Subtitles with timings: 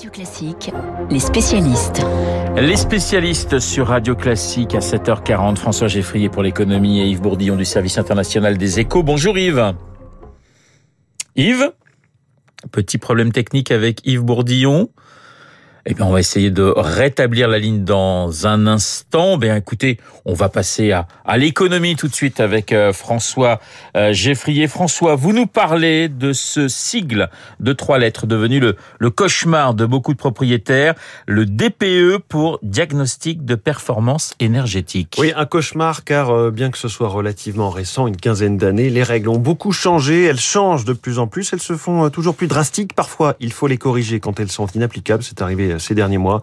[0.00, 0.70] Radio Classique,
[1.10, 2.00] les spécialistes.
[2.56, 5.56] Les spécialistes sur Radio Classique à 7h40.
[5.56, 9.02] François Geffrier pour l'économie et Yves Bourdillon du service international des échos.
[9.02, 9.74] Bonjour Yves.
[11.36, 11.72] Yves
[12.72, 14.88] Petit problème technique avec Yves Bourdillon.
[15.86, 19.38] Eh bien, on va essayer de rétablir la ligne dans un instant.
[19.38, 23.60] Ben, écoutez, on va passer à, à l'économie tout de suite avec euh, François
[23.96, 24.68] euh, Geffrier.
[24.68, 27.30] François, vous nous parlez de ce sigle
[27.60, 30.94] de trois lettres devenu le, le cauchemar de beaucoup de propriétaires,
[31.26, 35.16] le DPE pour diagnostic de performance énergétique.
[35.18, 39.02] Oui, un cauchemar car euh, bien que ce soit relativement récent, une quinzaine d'années, les
[39.02, 42.48] règles ont beaucoup changé, elles changent de plus en plus, elles se font toujours plus
[42.48, 42.94] drastiques.
[42.94, 45.22] Parfois, il faut les corriger quand elles sont inapplicables.
[45.22, 46.40] C'est arrivé ces derniers mois.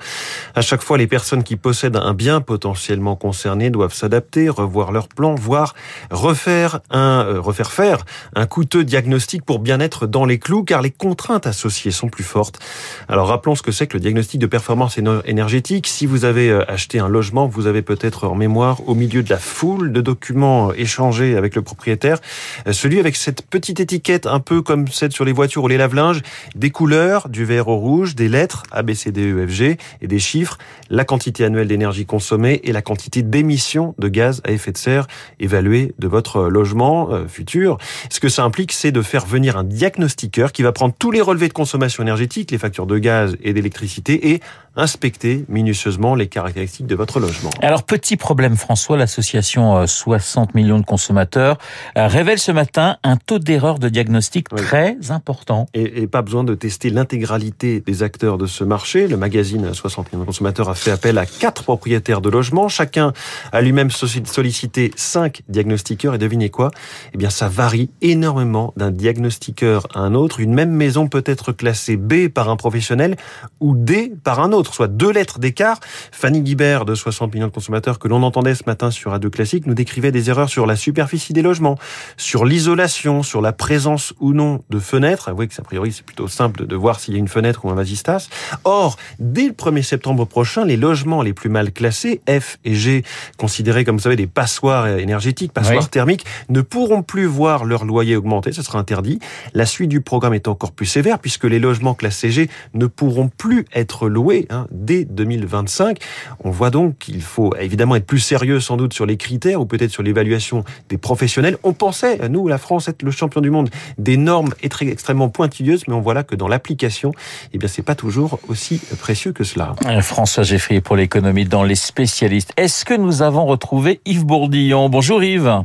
[0.55, 5.07] À chaque fois, les personnes qui possèdent un bien potentiellement concerné doivent s'adapter, revoir leur
[5.07, 5.75] plan, voire
[6.11, 8.05] refaire un, euh, refaire faire
[8.35, 12.23] un coûteux diagnostic pour bien être dans les clous, car les contraintes associées sont plus
[12.23, 12.59] fortes.
[13.07, 15.87] Alors rappelons ce que c'est que le diagnostic de performance énergétique.
[15.87, 19.29] Si vous avez euh, acheté un logement, vous avez peut-être en mémoire, au milieu de
[19.29, 22.19] la foule de documents échangés avec le propriétaire,
[22.67, 25.77] euh, celui avec cette petite étiquette un peu comme celle sur les voitures ou les
[25.77, 26.21] lave-linges,
[26.55, 30.57] des couleurs, du vert au rouge, des lettres ABCD EFG et des chiffres,
[30.89, 35.07] la quantité annuelle d'énergie consommée et la quantité d'émissions de gaz à effet de serre
[35.39, 37.77] évaluées de votre logement euh, futur.
[38.09, 41.21] Ce que ça implique, c'est de faire venir un diagnostiqueur qui va prendre tous les
[41.21, 44.41] relevés de consommation énergétique, les factures de gaz et d'électricité et
[44.77, 47.49] inspecter minutieusement les caractéristiques de votre logement.
[47.61, 51.57] Alors, petit problème, François, l'association 60 euh, millions de consommateurs
[51.97, 54.61] euh, révèle ce matin un taux d'erreur de diagnostic oui.
[54.61, 55.67] très important.
[55.73, 59.07] Et, et, pas besoin de tester l'intégralité des acteurs de ce marché.
[59.07, 62.69] Le magazine 60 millions de consommateurs a fait appel à quatre propriétaires de logements.
[62.69, 63.13] Chacun
[63.51, 66.15] a lui-même sollicité cinq diagnostiqueurs.
[66.15, 66.71] Et devinez quoi?
[67.13, 70.39] Eh bien, ça varie énormément d'un diagnostiqueur à un autre.
[70.39, 73.15] Une même maison peut être classée B par un professionnel
[73.59, 75.79] ou D par un autre soit deux lettres d'écart.
[76.11, 79.65] Fanny Guibert, de 60 millions de consommateurs, que l'on entendait ce matin sur Radio Classique,
[79.65, 81.77] nous décrivait des erreurs sur la superficie des logements,
[82.17, 85.29] sur l'isolation, sur la présence ou non de fenêtres.
[85.29, 87.69] Avouez que, a priori, c'est plutôt simple de voir s'il y a une fenêtre ou
[87.69, 88.29] un vasistas.
[88.63, 93.03] Or, dès le 1er septembre prochain, les logements les plus mal classés, F et G,
[93.37, 95.89] considérés comme, vous savez, des passoires énergétiques, passoires oui.
[95.89, 98.51] thermiques, ne pourront plus voir leur loyer augmenter.
[98.51, 99.19] Ce sera interdit.
[99.53, 103.29] La suite du programme est encore plus sévère puisque les logements classés G ne pourront
[103.29, 105.99] plus être loués hein, dès 2025.
[106.43, 109.65] On voit donc qu'il faut évidemment être plus sérieux sans doute sur les critères ou
[109.65, 111.57] peut-être sur l'évaluation des professionnels.
[111.63, 115.93] On pensait, nous, la France, être le champion du monde des normes extrêmement pointilleuses, mais
[115.93, 117.11] on voit là que dans l'application,
[117.53, 119.75] eh bien, c'est pas toujours aussi précieux que cela.
[120.01, 122.53] François Geffrier pour l'économie dans les spécialistes.
[122.57, 124.89] Est-ce que nous avons retrouvé Yves Bourdillon?
[124.89, 125.63] Bonjour Yves.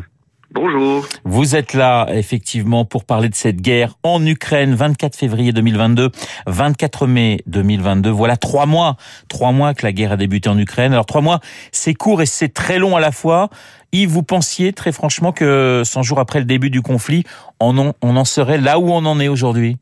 [0.54, 1.06] Bonjour.
[1.24, 6.10] Vous êtes là, effectivement, pour parler de cette guerre en Ukraine, 24 février 2022,
[6.46, 8.10] 24 mai 2022.
[8.10, 8.96] Voilà trois mois,
[9.28, 10.92] trois mois que la guerre a débuté en Ukraine.
[10.92, 11.40] Alors trois mois,
[11.70, 13.48] c'est court et c'est très long à la fois.
[13.92, 17.24] Yves, vous pensiez très franchement que 100 jours après le début du conflit,
[17.58, 19.78] on en, on en serait là où on en est aujourd'hui?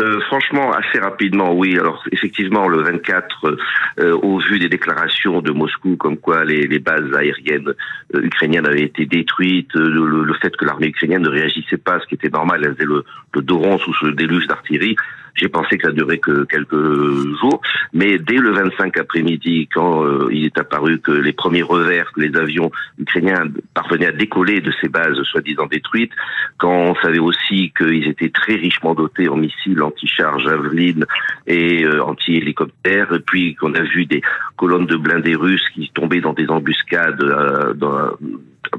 [0.00, 1.78] Euh, franchement, assez rapidement, oui.
[1.78, 3.58] Alors, effectivement, le 24,
[3.98, 7.74] euh, au vu des déclarations de Moscou, comme quoi les, bases aériennes
[8.14, 12.06] euh, ukrainiennes avaient été détruites, le, le fait que l'armée ukrainienne ne réagissait pas, ce
[12.06, 14.96] qui était normal, elle faisait le, le sous ce déluge d'artillerie,
[15.34, 16.72] j'ai pensé que ça durait que quelques
[17.40, 17.60] jours,
[17.92, 22.20] mais dès le 25 après-midi, quand euh, il est apparu que les premiers revers que
[22.20, 26.12] les avions ukrainiens parvenaient à décoller de ces bases soi-disant détruites,
[26.58, 31.04] quand on savait aussi qu'ils étaient très richement dotés en missiles anti-char Javelin
[31.46, 34.22] et euh, anti-hélicoptères, puis qu'on a vu des
[34.56, 38.10] colonnes de blindés russes qui tombaient dans des embuscades euh, dans,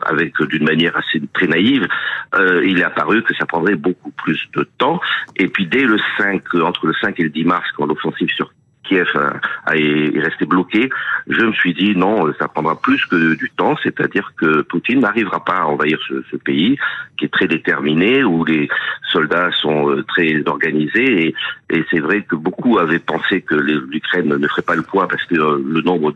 [0.05, 1.87] avec d'une manière assez très naïve,
[2.35, 4.99] euh, il est apparu que ça prendrait beaucoup plus de temps.
[5.37, 8.51] Et puis dès le 5, entre le 5 et le 10 mars, quand l'offensive sur
[8.83, 10.89] Kiev a, est resté bloqué,
[11.27, 15.43] je me suis dit non, ça prendra plus que du temps, c'est-à-dire que Poutine n'arrivera
[15.43, 16.77] pas à envahir ce, ce, pays
[17.17, 18.67] qui est très déterminé, où les
[19.11, 21.35] soldats sont très organisés, et,
[21.69, 25.23] et c'est vrai que beaucoup avaient pensé que l'Ukraine ne ferait pas le poids parce
[25.25, 26.13] que le nombre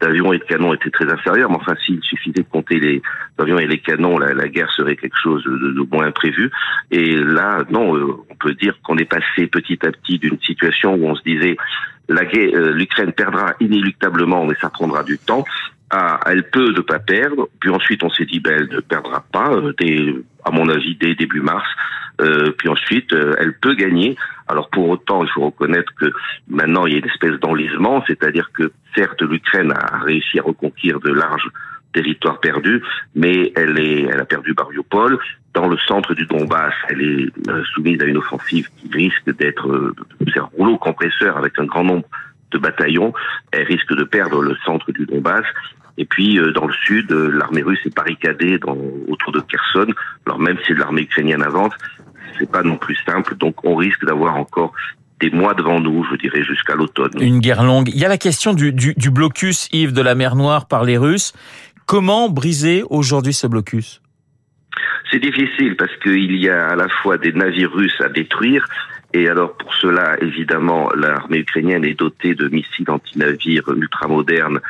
[0.00, 3.02] d'avions et de canons était très inférieur, mais enfin s'il suffisait de compter les
[3.38, 6.50] avions et les canons, la, la guerre serait quelque chose de, de moins imprévu.
[6.90, 11.06] Et là, non, on peut dire qu'on est passé petit à petit d'une situation où
[11.06, 11.56] on se disait
[12.10, 15.44] l'Ukraine perdra inéluctablement, mais ça prendra du temps.
[15.92, 17.48] Ah, elle peut ne pas perdre.
[17.60, 20.14] Puis ensuite, on s'est dit, ben, elle ne perdra pas, dès,
[20.44, 21.66] à mon avis, dès début mars.
[22.20, 24.16] Euh, puis ensuite, euh, elle peut gagner.
[24.46, 26.12] Alors pour autant, il faut reconnaître que
[26.48, 31.00] maintenant, il y a une espèce d'enlisement, c'est-à-dire que certes, l'Ukraine a réussi à reconquérir
[31.00, 31.48] de larges
[31.92, 32.82] territoire perdu,
[33.14, 35.18] mais elle est, elle a perdu Mariupol.
[35.54, 39.68] Dans le centre du Donbass, elle est euh, soumise à une offensive qui risque d'être
[39.68, 39.94] euh,
[40.36, 42.06] un rouleau compresseur avec un grand nombre
[42.52, 43.12] de bataillons.
[43.50, 45.44] Elle risque de perdre le centre du Donbass.
[45.98, 48.78] Et puis euh, dans le sud, l'armée russe est barricadée dans,
[49.08, 49.92] autour de Kherson.
[50.26, 51.74] Alors même si l'armée ukrainienne avance,
[52.38, 53.36] c'est pas non plus simple.
[53.36, 54.72] Donc on risque d'avoir encore
[55.20, 57.12] des mois devant nous, je dirais, jusqu'à l'automne.
[57.20, 57.88] Une guerre longue.
[57.88, 60.84] Il y a la question du, du, du blocus, Yves, de la mer Noire par
[60.84, 61.34] les Russes.
[61.90, 64.00] Comment briser aujourd'hui ce blocus?
[65.10, 68.64] C'est difficile parce qu'il y a à la fois des navires russes à détruire
[69.12, 74.60] et alors pour cela, évidemment, l'armée ukrainienne est dotée de missiles anti-navires ultramodernes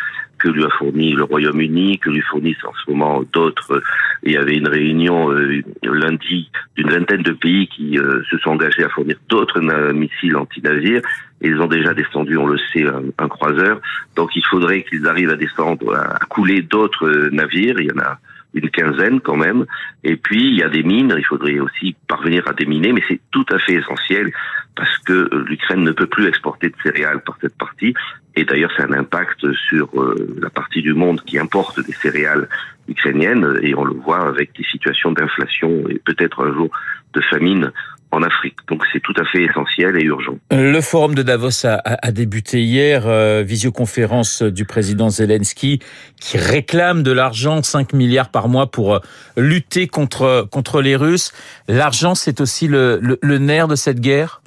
[0.40, 3.82] que lui a fourni le Royaume-Uni, que lui fournissent en ce moment d'autres.
[4.22, 8.50] Il y avait une réunion euh, lundi d'une vingtaine de pays qui euh, se sont
[8.50, 9.60] engagés à fournir d'autres
[9.92, 11.02] missiles anti-navires.
[11.42, 12.84] Ils ont déjà descendu, on le sait,
[13.18, 13.80] un, croiseur.
[14.16, 17.80] Donc il faudrait qu'ils arrivent à descendre, à couler d'autres euh, navires.
[17.80, 18.18] Il y en a
[18.54, 19.66] une quinzaine quand même.
[20.04, 23.20] Et puis il y a des mines, il faudrait aussi parvenir à déminer, mais c'est
[23.30, 24.32] tout à fait essentiel
[24.76, 27.94] parce que l'Ukraine ne peut plus exporter de céréales par cette partie.
[28.36, 32.48] Et d'ailleurs, c'est un impact sur euh, la partie du monde qui importe des céréales
[32.88, 33.58] ukrainiennes.
[33.62, 36.70] Et on le voit avec des situations d'inflation et peut-être un jour
[37.12, 37.72] de famine
[38.12, 38.56] en Afrique.
[38.68, 40.36] Donc c'est tout à fait essentiel et urgent.
[40.50, 45.80] Le forum de Davos a, a débuté hier, euh, visioconférence du président Zelensky
[46.20, 48.98] qui réclame de l'argent, 5 milliards par mois pour euh,
[49.36, 51.32] lutter contre, contre les Russes.
[51.68, 54.42] L'argent, c'est aussi le, le, le nerf de cette guerre?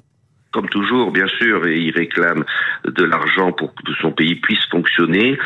[0.53, 2.45] Comme toujours, bien sûr, il réclame
[2.85, 5.37] de l'argent pour que son pays puisse fonctionner,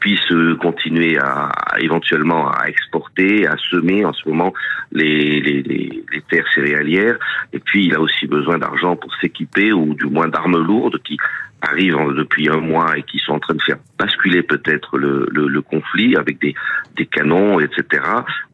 [0.00, 4.52] puisse continuer à, éventuellement à exporter, à semer en ce moment
[4.92, 7.16] les, les terres céréalières.
[7.52, 11.16] Et puis, il a aussi besoin d'argent pour s'équiper ou du moins d'armes lourdes qui
[11.60, 15.48] arrivent depuis un mois et qui sont en train de faire basculer peut-être le, le,
[15.48, 16.54] le, conflit avec des,
[16.96, 18.02] des canons, etc.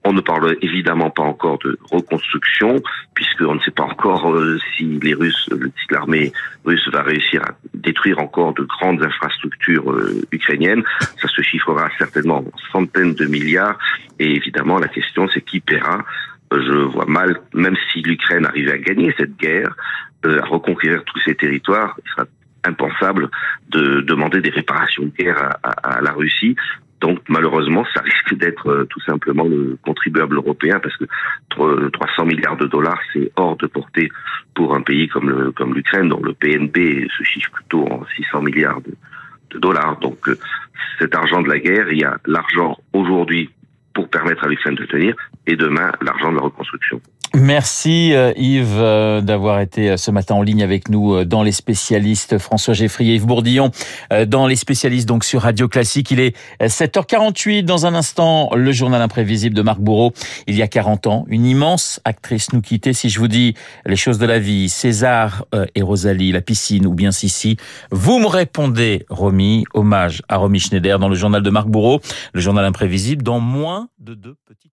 [0.04, 2.82] On ne parle évidemment pas encore de reconstruction,
[3.14, 6.32] puisqu'on ne sait pas encore euh, si les Russes, si l'armée
[6.64, 10.82] russe va réussir à détruire encore de grandes infrastructures euh, ukrainiennes.
[11.20, 13.78] Ça se chiffrera certainement en centaines de milliards.
[14.18, 16.04] Et évidemment, la question, c'est qui paiera
[16.52, 19.74] je vois mal, même si l'Ukraine arrivait à gagner cette guerre,
[20.24, 22.26] euh, à reconquérir tous ces territoires, il sera
[22.64, 23.30] impensable
[23.70, 26.56] de demander des réparations de guerre à, à, à la Russie.
[27.04, 31.04] Donc malheureusement, ça risque d'être euh, tout simplement le contribuable européen parce que
[31.50, 34.08] 300 milliards de dollars, c'est hors de portée
[34.54, 38.40] pour un pays comme le comme l'Ukraine, dont le PNB se chiffre plutôt en 600
[38.40, 39.98] milliards de, dollars.
[40.00, 40.38] Donc euh,
[40.98, 43.50] cet argent de la guerre, il y a l'argent aujourd'hui
[43.92, 45.14] pour permettre à l'Ukraine de tenir
[45.46, 47.00] et demain l'argent de la reconstruction.
[47.36, 48.78] Merci Yves
[49.22, 53.26] d'avoir été ce matin en ligne avec nous dans les spécialistes François Geffrier et Yves
[53.26, 53.72] Bourdillon
[54.28, 56.12] dans les spécialistes donc sur Radio Classique.
[56.12, 60.12] Il est 7h48 dans un instant le journal imprévisible de Marc Bourreau.
[60.46, 62.92] Il y a 40 ans, une immense actrice nous quittait.
[62.92, 63.54] Si je vous dis
[63.84, 65.44] les choses de la vie, César
[65.74, 67.56] et Rosalie, la piscine ou bien Sissi,
[67.90, 72.00] vous me répondez Romy, hommage à Romy Schneider dans le journal de Marc Bourreau,
[72.32, 74.70] le journal imprévisible dans moins de deux petites